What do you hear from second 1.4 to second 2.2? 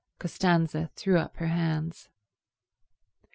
hands.